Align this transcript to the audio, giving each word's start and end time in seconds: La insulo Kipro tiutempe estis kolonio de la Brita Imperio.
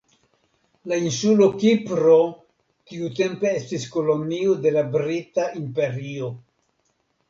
La 0.91 0.97
insulo 1.09 1.47
Kipro 1.65 2.17
tiutempe 2.39 3.55
estis 3.61 3.89
kolonio 3.99 4.59
de 4.67 4.77
la 4.81 4.89
Brita 5.01 5.51
Imperio. 5.65 6.37